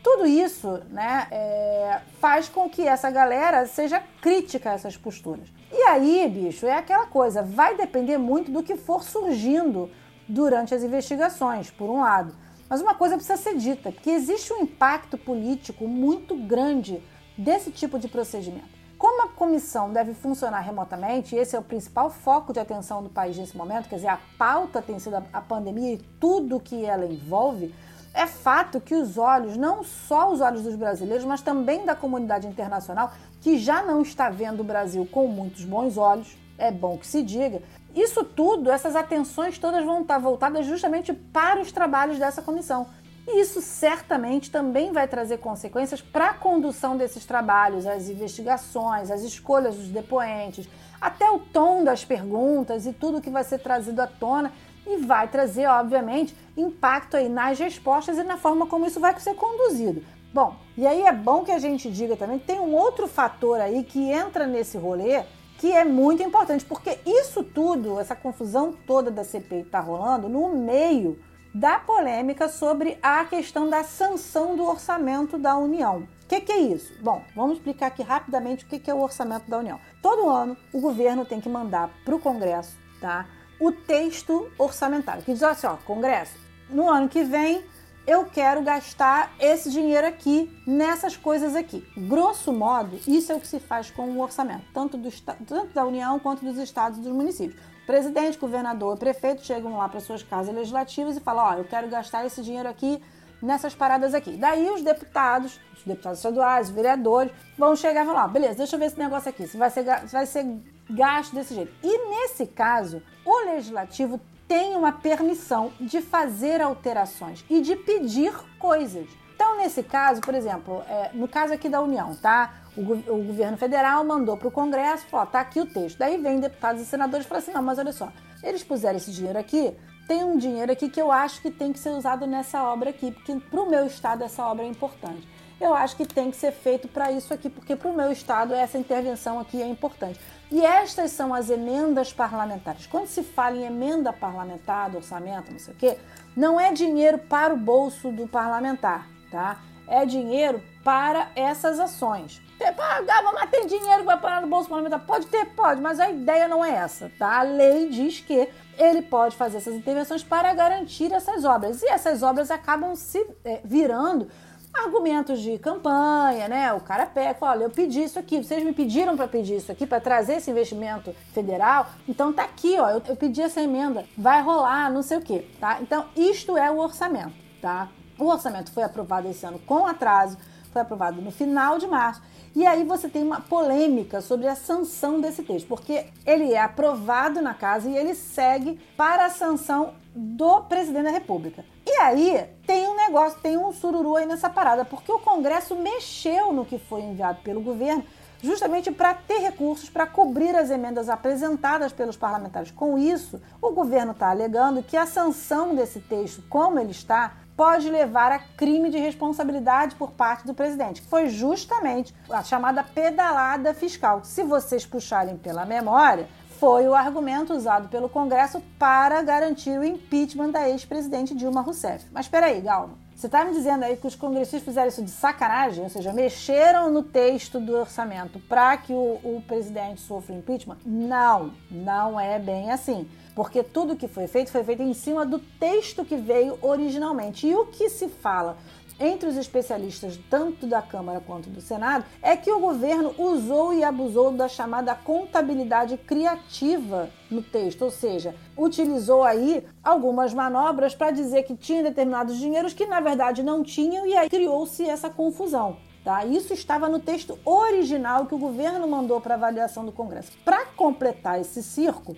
Tudo 0.02 0.26
isso 0.26 0.80
né, 0.90 1.26
é, 1.30 2.00
faz 2.20 2.48
com 2.48 2.68
que 2.68 2.86
essa 2.86 3.10
galera 3.10 3.66
seja 3.66 4.02
crítica 4.20 4.70
a 4.70 4.74
essas 4.74 4.96
posturas. 4.96 5.48
E 5.72 5.82
aí, 5.82 6.28
bicho, 6.28 6.66
é 6.66 6.76
aquela 6.76 7.06
coisa, 7.06 7.42
vai 7.42 7.76
depender 7.76 8.16
muito 8.16 8.50
do 8.50 8.62
que 8.62 8.76
for 8.76 9.02
surgindo 9.02 9.90
durante 10.28 10.74
as 10.74 10.82
investigações, 10.82 11.70
por 11.70 11.90
um 11.90 12.00
lado. 12.00 12.34
Mas 12.68 12.80
uma 12.80 12.94
coisa 12.94 13.16
precisa 13.16 13.36
ser 13.36 13.56
dita, 13.56 13.90
que 13.90 14.10
existe 14.10 14.52
um 14.52 14.62
impacto 14.62 15.16
político 15.16 15.88
muito 15.88 16.36
grande 16.36 17.02
desse 17.36 17.70
tipo 17.70 17.98
de 17.98 18.08
procedimento. 18.08 18.77
Como 18.98 19.22
a 19.22 19.28
comissão 19.28 19.92
deve 19.92 20.12
funcionar 20.12 20.58
remotamente, 20.58 21.36
esse 21.36 21.54
é 21.54 21.58
o 21.58 21.62
principal 21.62 22.10
foco 22.10 22.52
de 22.52 22.58
atenção 22.58 23.00
do 23.00 23.08
país 23.08 23.38
nesse 23.38 23.56
momento, 23.56 23.88
quer 23.88 23.94
dizer, 23.94 24.08
a 24.08 24.18
pauta 24.36 24.82
tem 24.82 24.98
sido 24.98 25.22
a 25.32 25.40
pandemia 25.40 25.94
e 25.94 25.98
tudo 26.18 26.58
que 26.58 26.84
ela 26.84 27.06
envolve, 27.06 27.72
é 28.12 28.26
fato 28.26 28.80
que 28.80 28.96
os 28.96 29.16
olhos, 29.16 29.56
não 29.56 29.84
só 29.84 30.32
os 30.32 30.40
olhos 30.40 30.64
dos 30.64 30.74
brasileiros, 30.74 31.24
mas 31.24 31.40
também 31.40 31.86
da 31.86 31.94
comunidade 31.94 32.48
internacional, 32.48 33.12
que 33.40 33.56
já 33.56 33.82
não 33.82 34.02
está 34.02 34.30
vendo 34.30 34.60
o 34.60 34.64
Brasil 34.64 35.06
com 35.06 35.28
muitos 35.28 35.64
bons 35.64 35.96
olhos, 35.96 36.36
é 36.58 36.72
bom 36.72 36.98
que 36.98 37.06
se 37.06 37.22
diga. 37.22 37.62
Isso 37.94 38.24
tudo, 38.24 38.68
essas 38.68 38.96
atenções 38.96 39.58
todas 39.58 39.84
vão 39.84 40.02
estar 40.02 40.18
voltadas 40.18 40.66
justamente 40.66 41.12
para 41.12 41.60
os 41.60 41.70
trabalhos 41.70 42.18
dessa 42.18 42.42
comissão. 42.42 42.88
E 43.30 43.42
isso 43.42 43.60
certamente 43.60 44.50
também 44.50 44.90
vai 44.90 45.06
trazer 45.06 45.36
consequências 45.36 46.00
para 46.00 46.30
a 46.30 46.34
condução 46.34 46.96
desses 46.96 47.26
trabalhos, 47.26 47.86
as 47.86 48.08
investigações, 48.08 49.10
as 49.10 49.20
escolhas 49.20 49.76
dos 49.76 49.88
depoentes, 49.88 50.66
até 50.98 51.30
o 51.30 51.38
tom 51.38 51.84
das 51.84 52.02
perguntas 52.06 52.86
e 52.86 52.92
tudo 52.94 53.20
que 53.20 53.28
vai 53.28 53.44
ser 53.44 53.58
trazido 53.58 54.00
à 54.00 54.06
tona 54.06 54.50
e 54.86 54.96
vai 54.96 55.28
trazer, 55.28 55.66
obviamente, 55.66 56.34
impacto 56.56 57.18
aí 57.18 57.28
nas 57.28 57.58
respostas 57.58 58.16
e 58.16 58.22
na 58.22 58.38
forma 58.38 58.66
como 58.66 58.86
isso 58.86 58.98
vai 58.98 59.20
ser 59.20 59.34
conduzido. 59.34 60.02
Bom, 60.32 60.56
e 60.74 60.86
aí 60.86 61.02
é 61.02 61.12
bom 61.12 61.44
que 61.44 61.52
a 61.52 61.58
gente 61.58 61.90
diga 61.90 62.16
também 62.16 62.38
que 62.38 62.46
tem 62.46 62.58
um 62.58 62.74
outro 62.74 63.06
fator 63.06 63.60
aí 63.60 63.84
que 63.84 64.10
entra 64.10 64.46
nesse 64.46 64.78
rolê 64.78 65.22
que 65.58 65.70
é 65.70 65.84
muito 65.84 66.22
importante, 66.22 66.64
porque 66.64 66.98
isso 67.04 67.42
tudo, 67.44 68.00
essa 68.00 68.16
confusão 68.16 68.72
toda 68.86 69.10
da 69.10 69.22
CPI 69.22 69.62
está 69.62 69.80
rolando 69.80 70.30
no 70.30 70.54
meio 70.54 71.18
da 71.58 71.76
polêmica 71.80 72.48
sobre 72.48 72.98
a 73.02 73.24
questão 73.24 73.68
da 73.68 73.82
sanção 73.82 74.54
do 74.54 74.64
orçamento 74.64 75.36
da 75.36 75.56
União. 75.56 76.06
O 76.24 76.28
que, 76.28 76.40
que, 76.40 76.52
é 76.52 76.58
isso? 76.58 76.94
Bom, 77.02 77.24
vamos 77.34 77.56
explicar 77.56 77.88
aqui 77.88 78.00
rapidamente 78.00 78.64
o 78.64 78.68
que, 78.68 78.78
que 78.78 78.88
é 78.88 78.94
o 78.94 79.00
orçamento 79.00 79.50
da 79.50 79.58
União. 79.58 79.80
Todo 80.00 80.28
ano, 80.28 80.56
o 80.72 80.80
governo 80.80 81.24
tem 81.24 81.40
que 81.40 81.48
mandar 81.48 81.90
para 82.04 82.14
o 82.14 82.20
Congresso 82.20 82.76
tá, 83.00 83.26
o 83.58 83.72
texto 83.72 84.48
orçamentário, 84.56 85.24
que 85.24 85.32
diz 85.32 85.42
assim: 85.42 85.66
ó, 85.66 85.76
Congresso, 85.78 86.36
no 86.70 86.88
ano 86.88 87.08
que 87.08 87.24
vem 87.24 87.64
eu 88.06 88.24
quero 88.24 88.62
gastar 88.62 89.34
esse 89.40 89.68
dinheiro 89.68 90.06
aqui 90.06 90.50
nessas 90.64 91.16
coisas 91.16 91.56
aqui. 91.56 91.84
Grosso 91.96 92.52
modo, 92.52 92.98
isso 93.06 93.32
é 93.32 93.34
o 93.34 93.40
que 93.40 93.48
se 93.48 93.58
faz 93.58 93.90
com 93.90 94.08
o 94.08 94.20
orçamento, 94.20 94.64
tanto, 94.72 94.96
do, 94.96 95.10
tanto 95.44 95.74
da 95.74 95.84
União 95.84 96.20
quanto 96.20 96.44
dos 96.44 96.56
estados 96.56 96.98
e 96.98 97.02
dos 97.02 97.12
municípios. 97.12 97.60
Presidente, 97.88 98.36
governador, 98.36 98.98
prefeito 98.98 99.46
chegam 99.46 99.78
lá 99.78 99.88
para 99.88 99.98
suas 99.98 100.22
casas 100.22 100.54
legislativas 100.54 101.16
e 101.16 101.20
falam: 101.20 101.42
Ó, 101.42 101.54
oh, 101.54 101.58
eu 101.60 101.64
quero 101.64 101.88
gastar 101.88 102.26
esse 102.26 102.42
dinheiro 102.42 102.68
aqui 102.68 103.02
nessas 103.40 103.74
paradas 103.74 104.12
aqui. 104.12 104.32
Daí 104.32 104.68
os 104.68 104.82
deputados, 104.82 105.58
os 105.74 105.84
deputados 105.84 106.18
estaduais, 106.18 106.68
os 106.68 106.74
vereadores, 106.74 107.32
vão 107.56 107.74
chegar 107.74 108.02
e 108.02 108.06
falar: 108.06 108.26
oh, 108.26 108.28
beleza, 108.28 108.56
deixa 108.58 108.76
eu 108.76 108.78
ver 108.78 108.84
esse 108.84 108.98
negócio 108.98 109.30
aqui, 109.30 109.46
se 109.46 109.56
vai 109.56 109.70
ser, 109.70 109.84
vai 109.84 110.26
ser 110.26 110.44
gasto 110.90 111.34
desse 111.34 111.54
jeito. 111.54 111.72
E 111.82 112.10
nesse 112.10 112.46
caso, 112.46 113.02
o 113.24 113.46
legislativo 113.46 114.20
tem 114.46 114.76
uma 114.76 114.92
permissão 114.92 115.72
de 115.80 116.02
fazer 116.02 116.60
alterações 116.60 117.42
e 117.48 117.62
de 117.62 117.74
pedir 117.74 118.34
coisas. 118.58 119.08
Então, 119.34 119.56
nesse 119.56 119.82
caso, 119.82 120.20
por 120.20 120.34
exemplo, 120.34 120.82
é, 120.86 121.10
no 121.14 121.26
caso 121.26 121.54
aqui 121.54 121.70
da 121.70 121.80
União, 121.80 122.14
tá? 122.16 122.52
O, 122.78 122.92
o 123.12 123.24
governo 123.24 123.56
federal 123.56 124.04
mandou 124.04 124.36
para 124.36 124.46
o 124.46 124.50
Congresso, 124.50 125.04
falou, 125.06 125.26
tá 125.26 125.40
aqui 125.40 125.60
o 125.60 125.66
texto. 125.66 125.98
Daí 125.98 126.16
vem 126.16 126.38
deputados 126.38 126.80
e 126.80 126.84
senadores 126.84 127.26
e 127.26 127.28
falam 127.28 127.42
assim, 127.42 127.52
não, 127.52 127.62
mas 127.62 127.78
olha 127.78 127.92
só, 127.92 128.12
eles 128.42 128.62
puseram 128.62 128.96
esse 128.96 129.10
dinheiro 129.10 129.38
aqui, 129.38 129.76
tem 130.06 130.22
um 130.22 130.38
dinheiro 130.38 130.70
aqui 130.70 130.88
que 130.88 131.00
eu 131.00 131.10
acho 131.10 131.42
que 131.42 131.50
tem 131.50 131.72
que 131.72 131.78
ser 131.78 131.90
usado 131.90 132.26
nessa 132.26 132.62
obra 132.62 132.90
aqui, 132.90 133.10
porque 133.10 133.34
para 133.34 133.60
o 133.60 133.68
meu 133.68 133.84
estado 133.84 134.22
essa 134.22 134.46
obra 134.46 134.64
é 134.64 134.68
importante. 134.68 135.28
Eu 135.60 135.74
acho 135.74 135.96
que 135.96 136.06
tem 136.06 136.30
que 136.30 136.36
ser 136.36 136.52
feito 136.52 136.86
para 136.86 137.10
isso 137.10 137.34
aqui, 137.34 137.50
porque 137.50 137.74
para 137.74 137.90
o 137.90 137.92
meu 137.92 138.12
estado 138.12 138.54
essa 138.54 138.78
intervenção 138.78 139.40
aqui 139.40 139.60
é 139.60 139.66
importante. 139.66 140.20
E 140.50 140.64
estas 140.64 141.10
são 141.10 141.34
as 141.34 141.50
emendas 141.50 142.12
parlamentares. 142.12 142.86
Quando 142.86 143.08
se 143.08 143.24
fala 143.24 143.56
em 143.56 143.64
emenda 143.64 144.12
parlamentar, 144.12 144.94
orçamento, 144.94 145.50
não 145.50 145.58
sei 145.58 145.74
o 145.74 145.76
quê, 145.76 145.98
não 146.36 146.60
é 146.60 146.72
dinheiro 146.72 147.18
para 147.18 147.52
o 147.52 147.56
bolso 147.56 148.12
do 148.12 148.28
parlamentar, 148.28 149.08
tá? 149.32 149.60
É 149.88 150.04
dinheiro 150.04 150.62
para 150.84 151.28
essas 151.34 151.78
ações. 151.78 152.40
Pagava, 152.76 153.32
mas 153.32 153.48
dinheiro 153.68 154.04
vai 154.04 154.18
parar 154.18 154.40
no 154.40 154.48
bolso 154.48 154.68
parlamentar? 154.68 155.00
Pode 155.00 155.26
ter, 155.26 155.46
pode, 155.46 155.80
mas 155.80 156.00
a 156.00 156.10
ideia 156.10 156.48
não 156.48 156.64
é 156.64 156.70
essa, 156.72 157.10
tá? 157.18 157.38
A 157.38 157.42
lei 157.42 157.88
diz 157.88 158.20
que 158.20 158.48
ele 158.76 159.02
pode 159.02 159.36
fazer 159.36 159.58
essas 159.58 159.74
intervenções 159.74 160.24
para 160.24 160.52
garantir 160.54 161.12
essas 161.12 161.44
obras. 161.44 161.82
E 161.82 161.88
essas 161.88 162.22
obras 162.22 162.50
acabam 162.50 162.94
se 162.96 163.24
é, 163.44 163.60
virando 163.64 164.28
argumentos 164.72 165.40
de 165.40 165.58
campanha, 165.58 166.48
né? 166.48 166.72
O 166.72 166.80
cara 166.80 167.06
pega, 167.06 167.36
olha, 167.40 167.64
eu 167.64 167.70
pedi 167.70 168.02
isso 168.02 168.18
aqui, 168.18 168.42
vocês 168.42 168.62
me 168.62 168.72
pediram 168.72 169.16
para 169.16 169.26
pedir 169.26 169.56
isso 169.56 169.72
aqui, 169.72 169.86
para 169.86 170.00
trazer 170.00 170.34
esse 170.34 170.50
investimento 170.50 171.14
federal, 171.32 171.88
então 172.08 172.32
tá 172.32 172.44
aqui, 172.44 172.78
ó, 172.78 172.90
eu, 172.90 173.02
eu 173.08 173.16
pedi 173.16 173.42
essa 173.42 173.60
emenda, 173.60 174.04
vai 174.16 174.42
rolar, 174.42 174.90
não 174.90 175.02
sei 175.02 175.18
o 175.18 175.22
quê, 175.22 175.46
tá? 175.58 175.78
Então, 175.80 176.06
isto 176.16 176.56
é 176.56 176.70
o 176.70 176.78
orçamento, 176.78 177.34
tá? 177.60 177.88
O 178.18 178.24
orçamento 178.24 178.72
foi 178.72 178.82
aprovado 178.82 179.28
esse 179.28 179.46
ano 179.46 179.58
com 179.60 179.86
atraso, 179.86 180.36
foi 180.72 180.82
aprovado 180.82 181.20
no 181.22 181.30
final 181.30 181.78
de 181.78 181.86
março. 181.86 182.22
E 182.54 182.66
aí 182.66 182.82
você 182.82 183.08
tem 183.08 183.22
uma 183.22 183.40
polêmica 183.40 184.20
sobre 184.20 184.48
a 184.48 184.56
sanção 184.56 185.20
desse 185.20 185.42
texto, 185.42 185.68
porque 185.68 186.06
ele 186.26 186.52
é 186.52 186.60
aprovado 186.60 187.40
na 187.40 187.54
casa 187.54 187.88
e 187.88 187.96
ele 187.96 188.14
segue 188.14 188.80
para 188.96 189.26
a 189.26 189.30
sanção 189.30 189.94
do 190.14 190.62
presidente 190.62 191.04
da 191.04 191.10
República. 191.10 191.64
E 191.86 191.90
aí 192.00 192.48
tem 192.66 192.88
um 192.88 192.96
negócio, 192.96 193.38
tem 193.40 193.56
um 193.56 193.72
sururu 193.72 194.16
aí 194.16 194.26
nessa 194.26 194.50
parada, 194.50 194.84
porque 194.84 195.12
o 195.12 195.18
Congresso 195.18 195.76
mexeu 195.76 196.52
no 196.52 196.64
que 196.64 196.78
foi 196.78 197.02
enviado 197.02 197.40
pelo 197.42 197.60
governo 197.60 198.04
justamente 198.42 198.90
para 198.90 199.14
ter 199.14 199.38
recursos 199.38 199.90
para 199.90 200.06
cobrir 200.06 200.54
as 200.54 200.70
emendas 200.70 201.08
apresentadas 201.08 201.92
pelos 201.92 202.16
parlamentares. 202.16 202.70
Com 202.70 202.96
isso, 202.96 203.40
o 203.60 203.70
governo 203.70 204.12
está 204.12 204.30
alegando 204.30 204.82
que 204.82 204.96
a 204.96 205.06
sanção 205.06 205.74
desse 205.74 206.00
texto, 206.00 206.42
como 206.48 206.78
ele 206.78 206.92
está, 206.92 207.36
pode 207.58 207.90
levar 207.90 208.30
a 208.30 208.38
crime 208.38 208.88
de 208.88 208.98
responsabilidade 208.98 209.96
por 209.96 210.12
parte 210.12 210.46
do 210.46 210.54
presidente, 210.54 211.02
que 211.02 211.08
foi 211.08 211.28
justamente 211.28 212.14
a 212.30 212.40
chamada 212.40 212.84
pedalada 212.84 213.74
fiscal. 213.74 214.20
Se 214.22 214.44
vocês 214.44 214.86
puxarem 214.86 215.36
pela 215.36 215.66
memória, 215.66 216.28
foi 216.60 216.86
o 216.86 216.94
argumento 216.94 217.52
usado 217.52 217.88
pelo 217.88 218.08
Congresso 218.08 218.62
para 218.78 219.20
garantir 219.22 219.76
o 219.76 219.84
impeachment 219.84 220.50
da 220.50 220.68
ex-presidente 220.68 221.34
Dilma 221.34 221.60
Rousseff. 221.60 222.06
Mas 222.12 222.26
espera 222.26 222.46
aí, 222.46 222.60
Galma. 222.60 222.94
Você 223.16 223.26
está 223.26 223.44
me 223.44 223.52
dizendo 223.52 223.82
aí 223.84 223.96
que 223.96 224.06
os 224.06 224.14
congressistas 224.14 224.62
fizeram 224.62 224.86
isso 224.86 225.02
de 225.02 225.10
sacanagem, 225.10 225.82
ou 225.82 225.90
seja, 225.90 226.12
mexeram 226.12 226.88
no 226.88 227.02
texto 227.02 227.58
do 227.58 227.74
orçamento 227.76 228.38
para 228.38 228.76
que 228.76 228.92
o, 228.92 229.18
o 229.24 229.42
presidente 229.48 230.00
sofra 230.00 230.36
impeachment? 230.36 230.76
Não, 230.86 231.50
não 231.68 232.20
é 232.20 232.38
bem 232.38 232.70
assim 232.70 233.08
porque 233.38 233.62
tudo 233.62 233.94
que 233.94 234.08
foi 234.08 234.26
feito 234.26 234.50
foi 234.50 234.64
feito 234.64 234.82
em 234.82 234.92
cima 234.92 235.24
do 235.24 235.38
texto 235.38 236.04
que 236.04 236.16
veio 236.16 236.58
originalmente. 236.60 237.46
E 237.46 237.54
o 237.54 237.66
que 237.66 237.88
se 237.88 238.08
fala 238.08 238.56
entre 238.98 239.28
os 239.28 239.36
especialistas, 239.36 240.18
tanto 240.28 240.66
da 240.66 240.82
Câmara 240.82 241.22
quanto 241.24 241.48
do 241.48 241.60
Senado, 241.60 242.04
é 242.20 242.36
que 242.36 242.50
o 242.50 242.58
governo 242.58 243.14
usou 243.16 243.72
e 243.72 243.84
abusou 243.84 244.32
da 244.32 244.48
chamada 244.48 244.92
contabilidade 244.92 245.96
criativa 245.98 247.10
no 247.30 247.40
texto, 247.40 247.82
ou 247.82 247.92
seja, 247.92 248.34
utilizou 248.56 249.22
aí 249.22 249.64
algumas 249.84 250.34
manobras 250.34 250.96
para 250.96 251.12
dizer 251.12 251.44
que 251.44 251.54
tinha 251.54 251.84
determinados 251.84 252.38
dinheiros 252.38 252.72
que 252.72 252.86
na 252.86 252.98
verdade 252.98 253.44
não 253.44 253.62
tinham 253.62 254.04
e 254.04 254.16
aí 254.16 254.28
criou-se 254.28 254.82
essa 254.82 255.08
confusão. 255.08 255.76
Tá? 256.02 256.24
Isso 256.24 256.52
estava 256.52 256.88
no 256.88 256.98
texto 256.98 257.38
original 257.44 258.26
que 258.26 258.34
o 258.34 258.38
governo 258.38 258.88
mandou 258.88 259.20
para 259.20 259.34
avaliação 259.34 259.84
do 259.84 259.92
Congresso. 259.92 260.32
Para 260.44 260.66
completar 260.66 261.40
esse 261.40 261.62
circo, 261.62 262.16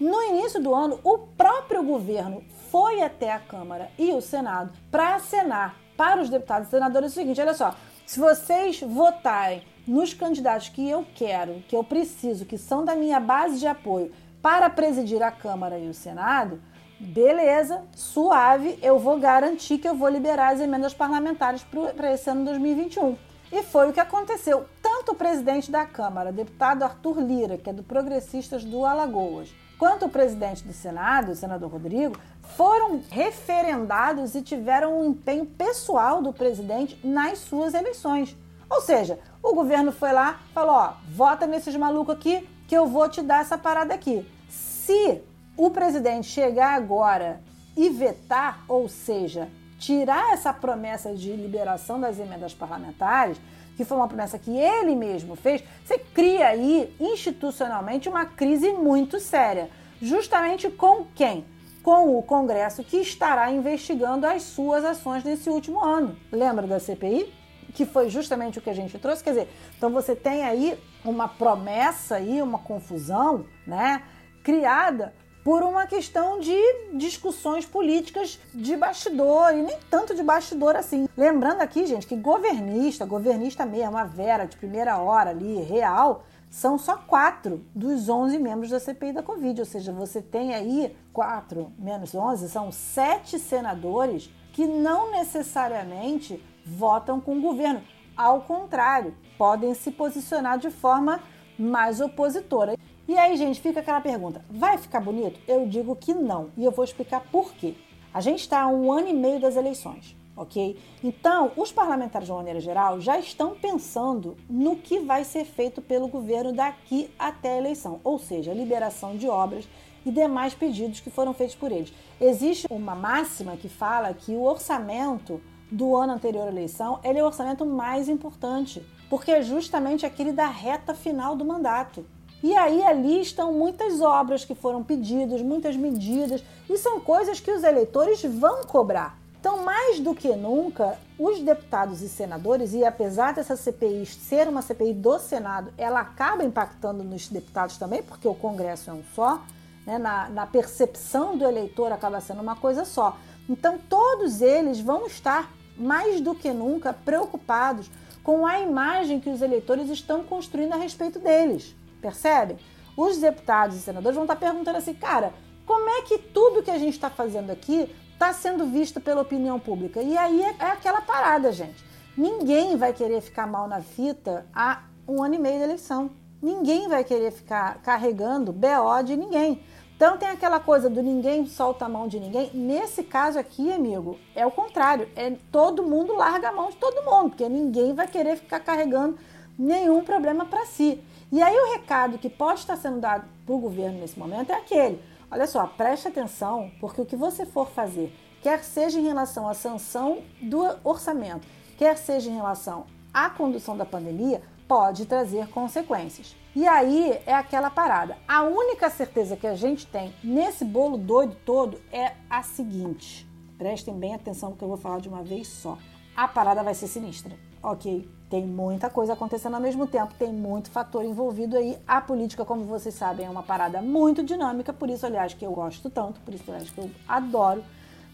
no 0.00 0.22
início 0.22 0.62
do 0.62 0.74
ano, 0.74 1.00
o 1.02 1.18
próprio 1.18 1.82
governo 1.82 2.44
foi 2.70 3.02
até 3.02 3.32
a 3.32 3.40
Câmara 3.40 3.90
e 3.98 4.12
o 4.12 4.20
Senado 4.20 4.72
para 4.90 5.16
acenar 5.16 5.74
para 5.96 6.22
os 6.22 6.30
deputados 6.30 6.68
e 6.68 6.70
senadores 6.70 7.12
o 7.12 7.14
seguinte: 7.14 7.40
olha 7.40 7.54
só, 7.54 7.74
se 8.06 8.20
vocês 8.20 8.80
votarem 8.80 9.62
nos 9.86 10.14
candidatos 10.14 10.68
que 10.68 10.88
eu 10.88 11.04
quero, 11.14 11.64
que 11.68 11.74
eu 11.74 11.82
preciso, 11.82 12.44
que 12.44 12.56
são 12.56 12.84
da 12.84 12.94
minha 12.94 13.18
base 13.18 13.58
de 13.58 13.66
apoio 13.66 14.12
para 14.40 14.70
presidir 14.70 15.22
a 15.22 15.32
Câmara 15.32 15.78
e 15.78 15.88
o 15.88 15.94
Senado, 15.94 16.62
beleza, 17.00 17.82
suave, 17.96 18.78
eu 18.80 18.98
vou 18.98 19.18
garantir 19.18 19.78
que 19.78 19.88
eu 19.88 19.96
vou 19.96 20.08
liberar 20.08 20.52
as 20.52 20.60
emendas 20.60 20.94
parlamentares 20.94 21.66
para 21.96 22.12
esse 22.12 22.30
ano 22.30 22.44
2021. 22.44 23.16
E 23.50 23.62
foi 23.62 23.88
o 23.88 23.92
que 23.92 24.00
aconteceu. 24.00 24.66
Tanto 24.82 25.12
o 25.12 25.14
presidente 25.14 25.70
da 25.70 25.86
Câmara, 25.86 26.30
deputado 26.30 26.82
Arthur 26.82 27.20
Lira, 27.20 27.56
que 27.56 27.70
é 27.70 27.72
do 27.72 27.82
Progressistas 27.82 28.62
do 28.62 28.84
Alagoas, 28.84 29.50
quanto 29.78 30.06
o 30.06 30.10
presidente 30.10 30.64
do 30.64 30.72
Senado, 30.72 31.32
o 31.32 31.36
senador 31.36 31.70
Rodrigo, 31.70 32.18
foram 32.56 33.00
referendados 33.10 34.34
e 34.34 34.42
tiveram 34.42 35.00
um 35.00 35.04
empenho 35.04 35.46
pessoal 35.46 36.20
do 36.20 36.32
presidente 36.32 36.98
nas 37.04 37.38
suas 37.38 37.72
eleições. 37.72 38.36
Ou 38.68 38.80
seja, 38.80 39.18
o 39.42 39.54
governo 39.54 39.92
foi 39.92 40.12
lá, 40.12 40.40
falou: 40.52 40.74
ó, 40.74 40.92
vota 41.08 41.46
nesses 41.46 41.76
malucos 41.76 42.14
aqui 42.14 42.46
que 42.66 42.76
eu 42.76 42.86
vou 42.86 43.08
te 43.08 43.22
dar 43.22 43.40
essa 43.40 43.56
parada 43.56 43.94
aqui. 43.94 44.26
Se 44.48 45.22
o 45.56 45.70
presidente 45.70 46.26
chegar 46.26 46.74
agora 46.74 47.40
e 47.76 47.88
vetar, 47.88 48.64
ou 48.68 48.88
seja, 48.88 49.48
tirar 49.78 50.32
essa 50.32 50.52
promessa 50.52 51.14
de 51.14 51.32
liberação 51.32 52.00
das 52.00 52.18
emendas 52.18 52.52
parlamentares, 52.52 53.40
que 53.78 53.84
foi 53.84 53.96
uma 53.96 54.08
promessa 54.08 54.40
que 54.40 54.50
ele 54.58 54.96
mesmo 54.96 55.36
fez, 55.36 55.62
você 55.84 56.00
cria 56.00 56.48
aí 56.48 56.92
institucionalmente 56.98 58.08
uma 58.08 58.26
crise 58.26 58.72
muito 58.72 59.20
séria. 59.20 59.70
Justamente 60.02 60.68
com 60.68 61.06
quem? 61.14 61.46
Com 61.80 62.18
o 62.18 62.22
Congresso 62.24 62.82
que 62.82 62.96
estará 62.96 63.52
investigando 63.52 64.26
as 64.26 64.42
suas 64.42 64.84
ações 64.84 65.22
nesse 65.22 65.48
último 65.48 65.78
ano. 65.78 66.16
Lembra 66.32 66.66
da 66.66 66.80
CPI? 66.80 67.32
Que 67.72 67.86
foi 67.86 68.10
justamente 68.10 68.58
o 68.58 68.60
que 68.60 68.68
a 68.68 68.74
gente 68.74 68.98
trouxe. 68.98 69.22
Quer 69.22 69.30
dizer, 69.30 69.48
então 69.76 69.90
você 69.90 70.16
tem 70.16 70.42
aí 70.42 70.76
uma 71.04 71.28
promessa 71.28 72.16
aí, 72.16 72.42
uma 72.42 72.58
confusão, 72.58 73.46
né? 73.64 74.02
Criada 74.42 75.14
por 75.44 75.62
uma 75.62 75.86
questão 75.86 76.40
de 76.40 76.56
discussões 76.94 77.64
políticas 77.64 78.38
de 78.52 78.76
bastidor, 78.76 79.52
e 79.54 79.62
nem 79.62 79.78
tanto 79.90 80.14
de 80.14 80.22
bastidor 80.22 80.76
assim. 80.76 81.08
Lembrando 81.16 81.60
aqui, 81.60 81.86
gente, 81.86 82.06
que 82.06 82.16
governista, 82.16 83.06
governista 83.06 83.64
mesmo, 83.64 83.96
a 83.96 84.04
Vera 84.04 84.46
de 84.46 84.56
primeira 84.56 84.98
hora 84.98 85.30
ali, 85.30 85.62
real, 85.62 86.24
são 86.50 86.78
só 86.78 86.96
quatro 86.96 87.64
dos 87.74 88.08
11 88.08 88.38
membros 88.38 88.70
da 88.70 88.80
CPI 88.80 89.12
da 89.12 89.22
Covid. 89.22 89.60
Ou 89.60 89.66
seja, 89.66 89.92
você 89.92 90.20
tem 90.20 90.54
aí 90.54 90.96
quatro 91.12 91.72
menos 91.78 92.14
11, 92.14 92.48
são 92.48 92.72
sete 92.72 93.38
senadores 93.38 94.30
que 94.52 94.66
não 94.66 95.10
necessariamente 95.10 96.42
votam 96.64 97.20
com 97.20 97.38
o 97.38 97.40
governo. 97.40 97.82
Ao 98.16 98.40
contrário, 98.40 99.14
podem 99.36 99.72
se 99.74 99.92
posicionar 99.92 100.58
de 100.58 100.70
forma 100.70 101.20
mais 101.58 102.00
opositora. 102.00 102.76
E 103.08 103.16
aí, 103.16 103.38
gente, 103.38 103.58
fica 103.58 103.80
aquela 103.80 104.02
pergunta: 104.02 104.44
vai 104.50 104.76
ficar 104.76 105.00
bonito? 105.00 105.40
Eu 105.48 105.66
digo 105.66 105.96
que 105.96 106.12
não. 106.12 106.50
E 106.58 106.62
eu 106.62 106.70
vou 106.70 106.84
explicar 106.84 107.22
por 107.32 107.54
quê. 107.54 107.74
A 108.12 108.20
gente 108.20 108.40
está 108.40 108.60
a 108.60 108.68
um 108.68 108.92
ano 108.92 109.08
e 109.08 109.14
meio 109.14 109.40
das 109.40 109.56
eleições, 109.56 110.14
ok? 110.36 110.78
Então, 111.02 111.50
os 111.56 111.72
parlamentares, 111.72 112.26
de 112.26 112.32
uma 112.32 112.38
maneira 112.38 112.60
geral, 112.60 113.00
já 113.00 113.18
estão 113.18 113.54
pensando 113.54 114.36
no 114.48 114.76
que 114.76 114.98
vai 114.98 115.24
ser 115.24 115.46
feito 115.46 115.80
pelo 115.80 116.06
governo 116.06 116.52
daqui 116.52 117.10
até 117.18 117.54
a 117.54 117.56
eleição, 117.56 117.98
ou 118.04 118.18
seja, 118.18 118.52
liberação 118.52 119.16
de 119.16 119.26
obras 119.26 119.66
e 120.04 120.10
demais 120.10 120.52
pedidos 120.52 121.00
que 121.00 121.10
foram 121.10 121.32
feitos 121.32 121.56
por 121.56 121.72
eles. 121.72 121.92
Existe 122.20 122.66
uma 122.70 122.94
máxima 122.94 123.56
que 123.56 123.70
fala 123.70 124.12
que 124.12 124.32
o 124.32 124.42
orçamento 124.42 125.40
do 125.70 125.96
ano 125.96 126.12
anterior 126.12 126.46
à 126.46 126.50
eleição 126.50 126.98
ele 127.02 127.18
é 127.18 127.22
o 127.22 127.26
orçamento 127.26 127.64
mais 127.64 128.08
importante, 128.08 128.84
porque 129.08 129.30
é 129.30 129.42
justamente 129.42 130.04
aquele 130.04 130.32
da 130.32 130.46
reta 130.46 130.94
final 130.94 131.34
do 131.34 131.44
mandato. 131.44 132.04
E 132.42 132.56
aí 132.56 132.82
ali 132.82 133.20
estão 133.20 133.52
muitas 133.52 134.00
obras 134.00 134.44
que 134.44 134.54
foram 134.54 134.82
pedidas, 134.82 135.42
muitas 135.42 135.76
medidas, 135.76 136.42
e 136.70 136.76
são 136.78 137.00
coisas 137.00 137.40
que 137.40 137.50
os 137.50 137.64
eleitores 137.64 138.22
vão 138.22 138.62
cobrar. 138.64 139.18
Então, 139.40 139.64
mais 139.64 140.00
do 140.00 140.14
que 140.14 140.34
nunca, 140.34 140.98
os 141.18 141.40
deputados 141.40 142.02
e 142.02 142.08
senadores, 142.08 142.74
e 142.74 142.84
apesar 142.84 143.32
dessa 143.32 143.56
CPI 143.56 144.04
ser 144.06 144.48
uma 144.48 144.62
CPI 144.62 144.94
do 144.94 145.18
Senado, 145.18 145.72
ela 145.78 146.00
acaba 146.00 146.44
impactando 146.44 147.04
nos 147.04 147.28
deputados 147.28 147.76
também, 147.76 148.02
porque 148.02 148.26
o 148.26 148.34
Congresso 148.34 148.90
é 148.90 148.92
um 148.92 149.02
só, 149.14 149.40
né? 149.86 149.96
na, 149.96 150.28
na 150.28 150.46
percepção 150.46 151.36
do 151.36 151.44
eleitor 151.44 151.92
acaba 151.92 152.20
sendo 152.20 152.42
uma 152.42 152.56
coisa 152.56 152.84
só. 152.84 153.16
Então, 153.48 153.78
todos 153.88 154.40
eles 154.42 154.80
vão 154.80 155.06
estar 155.06 155.52
mais 155.76 156.20
do 156.20 156.34
que 156.34 156.52
nunca 156.52 156.92
preocupados 156.92 157.88
com 158.24 158.44
a 158.44 158.60
imagem 158.60 159.20
que 159.20 159.30
os 159.30 159.40
eleitores 159.40 159.88
estão 159.88 160.24
construindo 160.24 160.72
a 160.72 160.76
respeito 160.76 161.18
deles. 161.20 161.74
Percebe? 162.00 162.56
Os 162.96 163.18
deputados 163.18 163.76
e 163.76 163.80
senadores 163.80 164.14
vão 164.14 164.24
estar 164.24 164.36
perguntando 164.36 164.78
assim, 164.78 164.94
cara, 164.94 165.32
como 165.64 165.88
é 165.88 166.02
que 166.02 166.18
tudo 166.18 166.62
que 166.62 166.70
a 166.70 166.78
gente 166.78 166.94
está 166.94 167.10
fazendo 167.10 167.50
aqui 167.50 167.94
está 168.12 168.32
sendo 168.32 168.66
visto 168.66 169.00
pela 169.00 169.22
opinião 169.22 169.60
pública? 169.60 170.02
E 170.02 170.16
aí 170.16 170.42
é, 170.42 170.56
é 170.58 170.70
aquela 170.70 171.00
parada, 171.00 171.52
gente. 171.52 171.84
Ninguém 172.16 172.76
vai 172.76 172.92
querer 172.92 173.20
ficar 173.20 173.46
mal 173.46 173.68
na 173.68 173.80
fita 173.80 174.46
há 174.52 174.82
um 175.06 175.22
ano 175.22 175.36
e 175.36 175.38
meio 175.38 175.58
da 175.58 175.64
eleição. 175.64 176.10
ninguém 176.42 176.88
vai 176.88 177.04
querer 177.04 177.30
ficar 177.30 177.80
carregando 177.82 178.52
BO 178.52 179.02
de 179.04 179.16
ninguém. 179.16 179.62
Então 179.94 180.16
tem 180.16 180.28
aquela 180.28 180.60
coisa 180.60 180.88
do 180.88 181.02
ninguém 181.02 181.44
solta 181.46 181.84
a 181.84 181.88
mão 181.88 182.06
de 182.06 182.20
ninguém. 182.20 182.50
Nesse 182.54 183.02
caso 183.02 183.38
aqui, 183.38 183.72
amigo, 183.72 184.16
é 184.34 184.46
o 184.46 184.50
contrário. 184.50 185.08
É 185.16 185.32
todo 185.50 185.82
mundo 185.82 186.14
larga 186.14 186.50
a 186.50 186.52
mão 186.52 186.70
de 186.70 186.76
todo 186.76 187.04
mundo, 187.04 187.30
porque 187.30 187.48
ninguém 187.48 187.92
vai 187.94 188.06
querer 188.06 188.36
ficar 188.36 188.60
carregando 188.60 189.18
nenhum 189.58 190.04
problema 190.04 190.44
para 190.44 190.66
si. 190.66 191.02
E 191.30 191.42
aí 191.42 191.54
o 191.54 191.72
recado 191.74 192.16
que 192.16 192.30
pode 192.30 192.60
estar 192.60 192.76
sendo 192.76 193.00
dado 193.00 193.28
para 193.44 193.54
o 193.54 193.58
governo 193.58 194.00
nesse 194.00 194.18
momento 194.18 194.50
é 194.50 194.54
aquele: 194.54 195.02
olha 195.30 195.46
só, 195.46 195.66
preste 195.66 196.08
atenção, 196.08 196.70
porque 196.80 197.02
o 197.02 197.06
que 197.06 197.16
você 197.16 197.44
for 197.44 197.68
fazer, 197.68 198.14
quer 198.42 198.64
seja 198.64 198.98
em 198.98 199.04
relação 199.04 199.46
à 199.46 199.52
sanção 199.52 200.22
do 200.40 200.64
orçamento, 200.82 201.46
quer 201.76 201.98
seja 201.98 202.30
em 202.30 202.34
relação 202.34 202.86
à 203.12 203.28
condução 203.28 203.76
da 203.76 203.84
pandemia, 203.84 204.40
pode 204.66 205.04
trazer 205.04 205.48
consequências. 205.48 206.34
E 206.56 206.66
aí 206.66 207.20
é 207.26 207.34
aquela 207.34 207.70
parada. 207.70 208.16
A 208.26 208.42
única 208.42 208.88
certeza 208.88 209.36
que 209.36 209.46
a 209.46 209.54
gente 209.54 209.86
tem 209.86 210.14
nesse 210.24 210.64
bolo 210.64 210.96
doido 210.96 211.36
todo 211.44 211.78
é 211.92 212.14
a 212.28 212.42
seguinte. 212.42 213.28
Prestem 213.58 213.94
bem 213.98 214.14
atenção 214.14 214.50
porque 214.50 214.64
eu 214.64 214.68
vou 214.68 214.76
falar 214.76 215.00
de 215.00 215.08
uma 215.08 215.22
vez 215.22 215.46
só. 215.46 215.76
A 216.16 216.26
parada 216.26 216.62
vai 216.62 216.74
ser 216.74 216.86
sinistra, 216.86 217.36
ok? 217.62 218.08
Tem 218.28 218.46
muita 218.46 218.90
coisa 218.90 219.14
acontecendo 219.14 219.54
ao 219.54 219.60
mesmo 219.60 219.86
tempo, 219.86 220.14
tem 220.14 220.32
muito 220.32 220.70
fator 220.70 221.04
envolvido 221.04 221.56
aí. 221.56 221.78
A 221.86 222.00
política, 222.00 222.44
como 222.44 222.64
vocês 222.64 222.94
sabem, 222.94 223.26
é 223.26 223.30
uma 223.30 223.42
parada 223.42 223.80
muito 223.80 224.22
dinâmica, 224.22 224.72
por 224.72 224.90
isso, 224.90 225.06
aliás, 225.06 225.32
que 225.32 225.44
eu 225.44 225.52
gosto 225.52 225.88
tanto, 225.88 226.20
por 226.20 226.34
isso, 226.34 226.44
aliás, 226.48 226.70
que 226.70 226.78
eu 226.78 226.90
adoro 227.06 227.62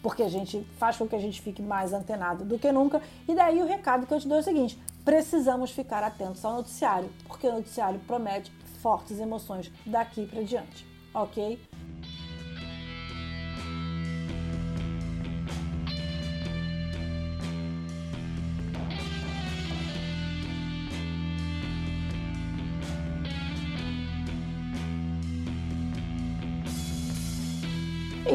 porque 0.05 0.21
a 0.21 0.29
gente 0.29 0.61
faz 0.77 0.97
com 0.97 1.07
que 1.07 1.15
a 1.15 1.19
gente 1.19 1.41
fique 1.41 1.63
mais 1.63 1.91
antenado 1.91 2.45
do 2.45 2.59
que 2.59 2.71
nunca. 2.71 3.01
E 3.27 3.33
daí 3.33 3.59
o 3.59 3.65
recado 3.65 4.05
que 4.05 4.13
eu 4.13 4.19
te 4.19 4.27
dou 4.27 4.37
é 4.37 4.41
o 4.41 4.43
seguinte: 4.43 4.79
precisamos 5.03 5.71
ficar 5.71 6.03
atentos 6.03 6.45
ao 6.45 6.53
noticiário, 6.53 7.09
porque 7.27 7.47
o 7.47 7.53
noticiário 7.53 7.99
promete 8.05 8.51
fortes 8.83 9.19
emoções 9.19 9.71
daqui 9.83 10.27
para 10.27 10.43
diante, 10.43 10.85
ok? 11.11 11.59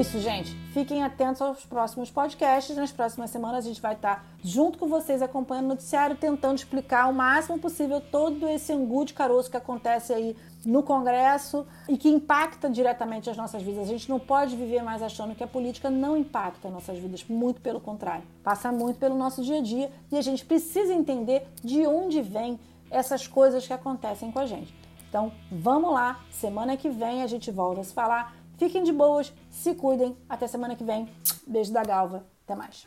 Isso, 0.01 0.19
gente. 0.19 0.55
Fiquem 0.73 1.03
atentos 1.03 1.43
aos 1.43 1.67
próximos 1.67 2.11
podcasts. 2.11 2.75
Nas 2.75 2.91
próximas 2.91 3.29
semanas 3.29 3.67
a 3.67 3.69
gente 3.69 3.83
vai 3.83 3.93
estar 3.93 4.25
junto 4.43 4.79
com 4.79 4.89
vocês 4.89 5.21
acompanhando 5.21 5.67
o 5.67 5.69
noticiário, 5.69 6.17
tentando 6.17 6.57
explicar 6.57 7.07
o 7.09 7.13
máximo 7.13 7.59
possível 7.59 8.01
todo 8.01 8.49
esse 8.49 8.73
angu 8.73 9.05
de 9.05 9.13
caroço 9.13 9.51
que 9.51 9.59
acontece 9.59 10.15
aí 10.15 10.35
no 10.65 10.83
Congresso 10.83 11.67
e 11.87 11.99
que 11.99 12.09
impacta 12.09 12.71
diretamente 12.71 13.29
as 13.29 13.37
nossas 13.37 13.63
vidas. 13.63 13.83
A 13.83 13.93
gente 13.93 14.09
não 14.09 14.19
pode 14.19 14.57
viver 14.57 14.83
mais 14.83 15.03
achando 15.03 15.35
que 15.35 15.45
a 15.45 15.47
política 15.47 15.91
não 15.91 16.17
impacta 16.17 16.71
nossas 16.71 16.99
vidas, 16.99 17.23
muito 17.29 17.61
pelo 17.61 17.79
contrário. 17.79 18.25
Passa 18.43 18.73
muito 18.73 18.99
pelo 18.99 19.15
nosso 19.15 19.43
dia 19.43 19.59
a 19.59 19.63
dia 19.63 19.91
e 20.11 20.17
a 20.17 20.23
gente 20.23 20.47
precisa 20.47 20.95
entender 20.95 21.47
de 21.63 21.87
onde 21.87 22.23
vem 22.23 22.59
essas 22.91 23.27
coisas 23.27 23.67
que 23.67 23.73
acontecem 23.73 24.33
com 24.33 24.39
a 24.39 24.47
gente. 24.47 24.75
Então, 25.11 25.33
vamos 25.51 25.93
lá, 25.93 26.21
semana 26.31 26.77
que 26.77 26.89
vem 26.89 27.23
a 27.23 27.27
gente 27.27 27.51
volta 27.51 27.81
a 27.81 27.85
se 27.85 27.93
falar. 27.93 28.40
Fiquem 28.61 28.83
de 28.83 28.93
boas, 28.93 29.33
se 29.49 29.75
cuidem. 29.75 30.15
Até 30.29 30.47
semana 30.47 30.77
que 30.77 30.85
vem. 30.85 31.09
Beijo 31.47 31.73
da 31.73 31.83
Galva. 31.83 32.27
Até 32.45 32.55
mais. 32.55 32.87